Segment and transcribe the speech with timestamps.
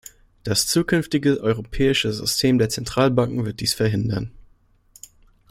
[0.43, 4.31] Das zukünftige Europäische System der Zentralbanken wird dies verhindern.